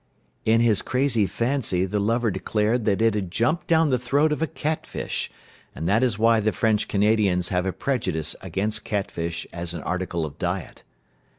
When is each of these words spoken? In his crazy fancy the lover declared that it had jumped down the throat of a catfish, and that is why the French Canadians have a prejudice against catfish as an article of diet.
In 0.45 0.61
his 0.61 0.81
crazy 0.81 1.27
fancy 1.27 1.85
the 1.85 1.99
lover 1.99 2.31
declared 2.31 2.85
that 2.85 3.03
it 3.03 3.13
had 3.13 3.29
jumped 3.29 3.67
down 3.67 3.91
the 3.91 3.99
throat 3.99 4.31
of 4.31 4.41
a 4.41 4.47
catfish, 4.47 5.29
and 5.75 5.87
that 5.87 6.01
is 6.01 6.17
why 6.17 6.39
the 6.39 6.51
French 6.51 6.87
Canadians 6.87 7.49
have 7.49 7.67
a 7.67 7.71
prejudice 7.71 8.35
against 8.41 8.83
catfish 8.83 9.45
as 9.53 9.75
an 9.75 9.83
article 9.83 10.25
of 10.25 10.39
diet. 10.39 10.81